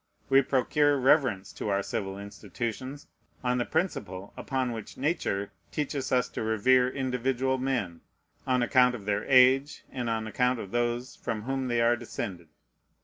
We 0.31 0.41
procure 0.41 0.97
reverence 0.99 1.53
to 1.53 1.69
our 1.69 1.83
civil 1.83 2.17
institutions 2.17 3.05
on 3.43 3.59
the 3.59 3.65
principle 3.65 4.33
upon 4.35 4.71
which 4.71 4.97
Nature 4.97 5.51
teaches 5.71 6.11
us 6.11 6.27
to 6.29 6.41
revere 6.41 6.89
individual 6.89 7.59
men: 7.59 8.01
on 8.47 8.63
account 8.63 8.95
of 8.95 9.05
their 9.05 9.23
age, 9.25 9.83
and 9.91 10.09
on 10.09 10.25
account 10.25 10.57
of 10.59 10.71
those 10.71 11.17
from 11.17 11.43
whom 11.43 11.67
they 11.67 11.81
are 11.81 11.95
descended. 11.95 12.47